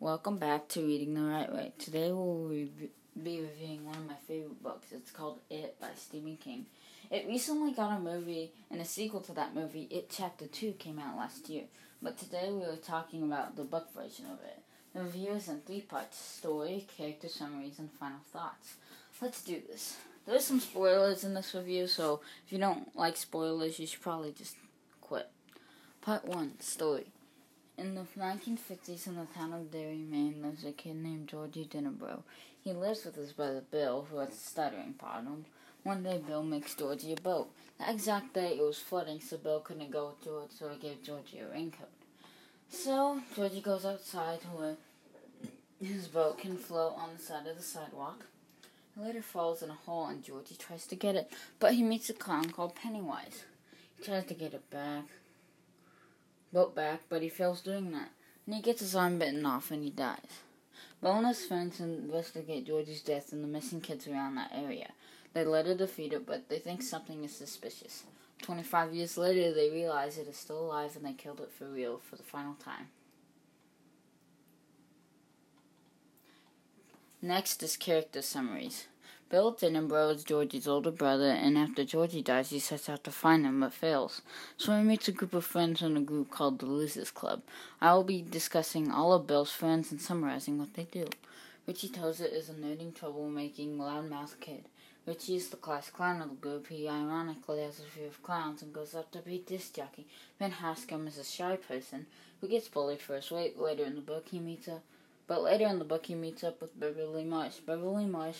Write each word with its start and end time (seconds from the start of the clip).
Welcome 0.00 0.38
back 0.38 0.68
to 0.70 0.84
Reading 0.84 1.14
the 1.14 1.22
Right 1.22 1.50
Way. 1.50 1.72
Today 1.78 2.10
we'll 2.10 2.48
re- 2.48 2.68
be 3.22 3.40
reviewing 3.40 3.86
one 3.86 3.96
of 3.96 4.06
my 4.06 4.16
favorite 4.26 4.60
books. 4.60 4.88
It's 4.90 5.12
called 5.12 5.38
It 5.48 5.80
by 5.80 5.90
Stephen 5.96 6.36
King. 6.36 6.66
It 7.12 7.28
recently 7.28 7.72
got 7.72 7.96
a 7.96 8.00
movie, 8.00 8.52
and 8.70 8.80
a 8.80 8.84
sequel 8.84 9.20
to 9.20 9.32
that 9.34 9.54
movie, 9.54 9.86
It 9.90 10.10
Chapter 10.10 10.46
2, 10.46 10.72
came 10.72 10.98
out 10.98 11.16
last 11.16 11.48
year. 11.48 11.64
But 12.02 12.18
today 12.18 12.50
we 12.50 12.64
are 12.64 12.76
talking 12.76 13.22
about 13.22 13.54
the 13.54 13.62
book 13.62 13.94
version 13.94 14.26
of 14.26 14.40
it. 14.44 14.58
The 14.94 15.04
review 15.04 15.30
is 15.30 15.48
in 15.48 15.60
three 15.60 15.82
parts 15.82 16.18
story, 16.18 16.86
character 16.98 17.28
summaries, 17.28 17.78
and 17.78 17.90
final 17.92 18.20
thoughts. 18.32 18.74
Let's 19.22 19.42
do 19.44 19.62
this. 19.70 19.96
There's 20.26 20.44
some 20.44 20.60
spoilers 20.60 21.22
in 21.22 21.34
this 21.34 21.54
review, 21.54 21.86
so 21.86 22.20
if 22.44 22.52
you 22.52 22.58
don't 22.58 22.94
like 22.96 23.16
spoilers, 23.16 23.78
you 23.78 23.86
should 23.86 24.02
probably 24.02 24.32
just 24.32 24.56
quit. 25.00 25.30
Part 26.00 26.26
1 26.26 26.60
Story. 26.60 27.06
In 27.76 27.96
the 27.96 28.02
1950s, 28.16 29.08
in 29.08 29.16
the 29.16 29.26
town 29.34 29.52
of 29.52 29.72
Derry, 29.72 30.06
Maine, 30.08 30.40
lives 30.40 30.64
a 30.64 30.70
kid 30.70 30.94
named 30.94 31.26
Georgie 31.28 31.68
Denbrough. 31.68 32.22
He 32.62 32.72
lives 32.72 33.04
with 33.04 33.16
his 33.16 33.32
brother 33.32 33.64
Bill, 33.68 34.06
who 34.08 34.18
has 34.18 34.28
a 34.28 34.36
stuttering 34.36 34.94
problem. 34.94 35.46
One 35.82 36.04
day, 36.04 36.22
Bill 36.24 36.44
makes 36.44 36.76
Georgie 36.76 37.14
a 37.14 37.20
boat. 37.20 37.50
That 37.80 37.92
exact 37.92 38.32
day, 38.32 38.56
it 38.56 38.62
was 38.62 38.78
flooding, 38.78 39.20
so 39.20 39.38
Bill 39.38 39.58
couldn't 39.58 39.90
go 39.90 40.10
with 40.10 40.24
George, 40.24 40.50
so 40.56 40.68
he 40.68 40.78
gave 40.78 41.02
Georgie 41.02 41.40
a 41.40 41.48
raincoat. 41.48 41.88
So, 42.68 43.20
Georgie 43.34 43.60
goes 43.60 43.84
outside 43.84 44.40
to 44.42 44.46
where 44.46 44.76
his 45.82 46.06
boat 46.06 46.38
can 46.38 46.56
float 46.56 46.94
on 46.96 47.10
the 47.16 47.22
side 47.22 47.48
of 47.48 47.56
the 47.56 47.62
sidewalk. 47.62 48.26
He 48.94 49.02
later 49.02 49.20
falls 49.20 49.64
in 49.64 49.70
a 49.70 49.74
hole, 49.74 50.06
and 50.06 50.22
Georgie 50.22 50.54
tries 50.56 50.86
to 50.86 50.94
get 50.94 51.16
it, 51.16 51.32
but 51.58 51.74
he 51.74 51.82
meets 51.82 52.08
a 52.08 52.14
clown 52.14 52.50
called 52.50 52.76
Pennywise. 52.76 53.44
He 53.98 54.04
tries 54.04 54.26
to 54.26 54.34
get 54.34 54.54
it 54.54 54.70
back, 54.70 55.06
boat 56.54 56.74
back, 56.74 57.02
but 57.10 57.20
he 57.20 57.28
fails 57.28 57.60
doing 57.60 57.90
that. 57.92 58.10
And 58.46 58.54
he 58.54 58.62
gets 58.62 58.80
his 58.80 58.96
arm 58.96 59.18
bitten 59.18 59.44
off 59.44 59.70
and 59.70 59.82
he 59.82 59.90
dies. 59.90 60.40
Bill 61.02 61.16
and 61.16 61.26
his 61.26 61.44
friends 61.44 61.80
investigate 61.80 62.66
Georgie's 62.66 63.02
death 63.02 63.32
and 63.32 63.44
the 63.44 63.48
missing 63.48 63.82
kids 63.82 64.08
around 64.08 64.36
that 64.36 64.52
area. 64.54 64.92
They 65.34 65.44
later 65.44 65.74
defeat 65.74 66.12
it, 66.12 66.24
but 66.24 66.48
they 66.48 66.58
think 66.58 66.82
something 66.82 67.24
is 67.24 67.34
suspicious. 67.34 68.04
25 68.42 68.94
years 68.94 69.18
later, 69.18 69.52
they 69.52 69.70
realize 69.70 70.16
it 70.16 70.28
is 70.28 70.36
still 70.36 70.60
alive 70.60 70.96
and 70.96 71.04
they 71.04 71.12
killed 71.12 71.40
it 71.40 71.52
for 71.52 71.66
real 71.66 72.00
for 72.08 72.16
the 72.16 72.22
final 72.22 72.54
time. 72.54 72.88
Next 77.20 77.62
is 77.62 77.76
character 77.76 78.22
summaries. 78.22 78.86
Bill 79.30 79.54
Denbrough 79.54 80.14
is 80.14 80.24
Georgie's 80.24 80.68
older 80.68 80.90
brother, 80.90 81.30
and 81.30 81.56
after 81.56 81.82
Georgie 81.82 82.22
dies, 82.22 82.50
he 82.50 82.58
sets 82.58 82.88
out 82.88 83.04
to 83.04 83.10
find 83.10 83.46
him 83.46 83.60
but 83.60 83.72
fails. 83.72 84.20
So 84.56 84.76
he 84.76 84.82
meets 84.84 85.08
a 85.08 85.12
group 85.12 85.32
of 85.32 85.44
friends 85.44 85.80
in 85.82 85.96
a 85.96 86.00
group 86.02 86.30
called 86.30 86.58
the 86.58 86.66
Losers 86.66 87.10
Club. 87.10 87.42
I 87.80 87.94
will 87.94 88.04
be 88.04 88.22
discussing 88.22 88.90
all 88.90 89.12
of 89.12 89.26
Bill's 89.26 89.50
friends 89.50 89.90
and 89.90 90.00
summarizing 90.00 90.58
what 90.58 90.74
they 90.74 90.84
do. 90.84 91.06
Richie 91.66 91.88
Tozier 91.88 92.26
is 92.26 92.50
a 92.50 92.52
nerding, 92.52 92.92
troublemaking, 92.92 93.78
loudmouth 93.78 94.38
kid. 94.40 94.64
Richie 95.06 95.36
is 95.36 95.48
the 95.48 95.56
class 95.56 95.88
clown 95.88 96.20
of 96.20 96.28
the 96.28 96.36
group. 96.36 96.68
He 96.68 96.86
ironically 96.86 97.62
has 97.62 97.78
a 97.78 97.82
fear 97.82 98.06
of 98.06 98.22
clowns 98.22 98.60
and 98.60 98.72
goes 98.72 98.94
up 98.94 99.10
to 99.12 99.20
be 99.20 99.38
disc 99.38 99.74
jockey. 99.74 100.06
Ben 100.38 100.52
Hanscom 100.52 101.08
is 101.08 101.18
a 101.18 101.24
shy 101.24 101.56
person 101.56 102.06
who 102.40 102.48
gets 102.48 102.68
bullied 102.68 103.00
for 103.00 103.16
his 103.16 103.30
weight. 103.30 103.58
Later 103.58 103.84
in 103.84 103.94
the 103.94 104.00
book, 104.02 104.28
he 104.30 104.38
meets 104.38 104.68
up, 104.68 104.82
but 105.26 105.42
later 105.42 105.66
in 105.66 105.78
the 105.78 105.84
book, 105.84 106.06
he 106.06 106.14
meets 106.14 106.44
up 106.44 106.60
with 106.60 106.78
Beverly 106.78 107.24
Marsh. 107.24 107.56
Beverly 107.56 108.06
Marsh 108.06 108.38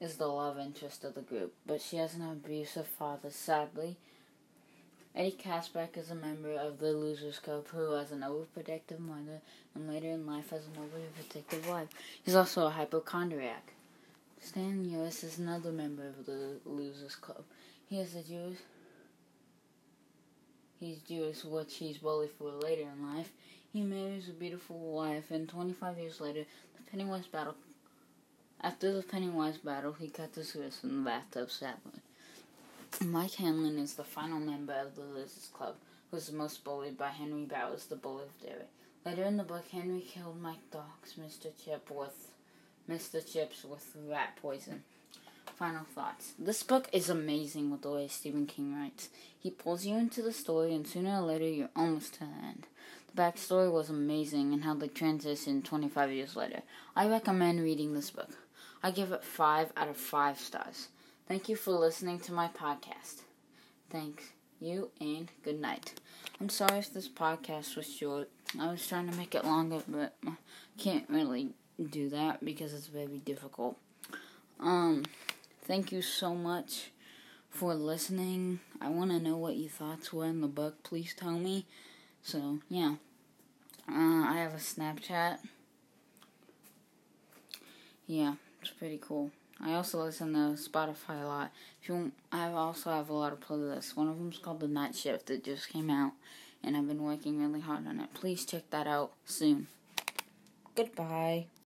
is 0.00 0.16
the 0.16 0.26
love 0.26 0.58
interest 0.58 1.04
of 1.04 1.14
the 1.14 1.20
group, 1.20 1.54
but 1.66 1.80
she 1.80 1.96
has 1.96 2.14
an 2.14 2.22
abusive 2.22 2.86
father, 2.86 3.30
sadly. 3.30 3.96
Eddie 5.14 5.36
Kaspbrak 5.42 5.96
is 5.96 6.10
a 6.10 6.14
member 6.14 6.52
of 6.52 6.78
the 6.78 6.92
Losers 6.92 7.38
Club 7.38 7.66
who 7.68 7.92
has 7.92 8.12
an 8.12 8.20
overprotective 8.20 8.98
mother 8.98 9.40
and 9.74 9.88
later 9.88 10.08
in 10.08 10.26
life 10.26 10.50
has 10.50 10.66
an 10.66 10.72
overprotective 10.74 11.66
wife. 11.66 11.88
He's 12.22 12.34
also 12.34 12.66
a 12.66 12.70
hypochondriac. 12.70 13.72
Stan 14.42 14.92
Lewis 14.92 15.24
is 15.24 15.38
another 15.38 15.72
member 15.72 16.06
of 16.06 16.26
the 16.26 16.60
Losers 16.66 17.16
Club. 17.16 17.44
He 17.88 17.98
is 17.98 18.14
a 18.14 18.22
Jewish. 18.22 18.58
He's 20.78 20.98
Jewish, 20.98 21.42
which 21.44 21.76
he's 21.76 21.96
bullied 21.96 22.30
for 22.38 22.50
later 22.50 22.82
in 22.82 23.16
life. 23.16 23.32
He 23.72 23.80
marries 23.80 24.28
a 24.28 24.32
beautiful 24.32 24.78
wife, 24.78 25.30
and 25.30 25.48
25 25.48 25.98
years 25.98 26.20
later, 26.20 26.44
the 26.76 26.90
Pennywise 26.90 27.26
battle 27.26 27.54
after 28.60 28.92
the 28.92 29.02
Pennywise 29.02 29.58
battle, 29.58 29.92
he 29.92 30.08
cut 30.08 30.34
his 30.34 30.54
wrist 30.56 30.84
in 30.84 31.04
the 31.04 31.10
bathtub, 31.10 31.50
sadly. 31.50 32.00
Mike 33.04 33.34
Hanlon 33.34 33.78
is 33.78 33.94
the 33.94 34.04
final 34.04 34.40
member 34.40 34.72
of 34.72 34.96
the 34.96 35.02
Losers 35.02 35.50
Club, 35.52 35.76
who 36.10 36.16
is 36.16 36.32
most 36.32 36.64
bullied 36.64 36.96
by 36.96 37.08
Henry 37.08 37.44
Bowers, 37.44 37.86
the 37.86 37.96
bully 37.96 38.24
of 38.24 38.40
Derry. 38.40 38.64
Later 39.04 39.24
in 39.24 39.36
the 39.36 39.44
book, 39.44 39.66
Henry 39.70 40.00
killed 40.00 40.40
Mike 40.40 40.70
Dawkes, 40.72 41.14
Mr. 41.14 41.52
Chip 41.62 41.90
with 41.90 42.30
Mr. 42.88 43.20
Chips 43.32 43.64
with 43.64 43.94
rat 44.08 44.36
poison. 44.40 44.82
Final 45.56 45.84
thoughts. 45.84 46.32
This 46.38 46.62
book 46.62 46.88
is 46.92 47.08
amazing 47.08 47.70
with 47.70 47.82
the 47.82 47.90
way 47.90 48.08
Stephen 48.08 48.46
King 48.46 48.74
writes. 48.74 49.08
He 49.38 49.50
pulls 49.50 49.86
you 49.86 49.96
into 49.96 50.22
the 50.22 50.32
story, 50.32 50.74
and 50.74 50.86
sooner 50.86 51.20
or 51.20 51.22
later, 51.22 51.48
you're 51.48 51.68
almost 51.76 52.14
to 52.14 52.20
the 52.20 52.26
end. 52.26 52.66
The 53.14 53.22
backstory 53.22 53.70
was 53.70 53.90
amazing, 53.90 54.52
and 54.52 54.64
how 54.64 54.74
they 54.74 54.88
transitioned 54.88 55.64
25 55.64 56.10
years 56.10 56.36
later. 56.36 56.62
I 56.94 57.08
recommend 57.08 57.62
reading 57.62 57.94
this 57.94 58.10
book. 58.10 58.30
I 58.86 58.92
give 58.92 59.10
it 59.10 59.24
5 59.24 59.72
out 59.76 59.88
of 59.88 59.96
5 59.96 60.38
stars. 60.38 60.86
Thank 61.26 61.48
you 61.48 61.56
for 61.56 61.72
listening 61.72 62.20
to 62.20 62.32
my 62.32 62.46
podcast. 62.46 63.22
Thanks 63.90 64.22
you 64.60 64.92
and 65.00 65.28
good 65.42 65.60
night. 65.60 65.94
I'm 66.40 66.48
sorry 66.48 66.78
if 66.78 66.94
this 66.94 67.08
podcast 67.08 67.74
was 67.74 67.92
short. 67.92 68.30
I 68.56 68.70
was 68.70 68.86
trying 68.86 69.10
to 69.10 69.16
make 69.16 69.34
it 69.34 69.44
longer, 69.44 69.82
but 69.88 70.14
I 70.24 70.34
can't 70.78 71.04
really 71.08 71.48
do 71.90 72.08
that 72.10 72.44
because 72.44 72.72
it's 72.72 72.86
very 72.86 73.18
difficult. 73.18 73.76
Um, 74.60 75.04
thank 75.64 75.90
you 75.90 76.00
so 76.00 76.36
much 76.36 76.92
for 77.50 77.74
listening. 77.74 78.60
I 78.80 78.88
want 78.90 79.10
to 79.10 79.18
know 79.18 79.36
what 79.36 79.56
your 79.56 79.68
thoughts 79.68 80.12
were 80.12 80.26
in 80.26 80.42
the 80.42 80.46
book. 80.46 80.84
Please 80.84 81.12
tell 81.12 81.40
me. 81.40 81.66
So, 82.22 82.60
yeah. 82.68 82.94
Uh, 83.88 84.26
I 84.28 84.36
have 84.36 84.54
a 84.54 84.58
Snapchat. 84.58 85.38
Yeah. 88.06 88.34
It's 88.60 88.70
pretty 88.70 88.98
cool. 89.00 89.30
I 89.60 89.72
also 89.74 90.02
listen 90.02 90.34
to 90.34 90.60
Spotify 90.60 91.22
a 91.22 91.26
lot. 91.26 91.50
If 91.80 91.88
you 91.88 91.94
want, 91.94 92.14
I 92.30 92.48
also 92.48 92.90
have 92.90 93.08
a 93.08 93.14
lot 93.14 93.32
of 93.32 93.40
playlists. 93.40 93.96
One 93.96 94.08
of 94.08 94.18
them's 94.18 94.38
called 94.38 94.60
The 94.60 94.68
Night 94.68 94.94
Shift 94.94 95.26
that 95.26 95.44
just 95.44 95.68
came 95.68 95.88
out, 95.88 96.12
and 96.62 96.76
I've 96.76 96.86
been 96.86 97.02
working 97.02 97.40
really 97.40 97.60
hard 97.60 97.86
on 97.86 98.00
it. 98.00 98.12
Please 98.12 98.44
check 98.44 98.68
that 98.70 98.86
out 98.86 99.12
soon. 99.24 99.68
Goodbye. 100.74 101.46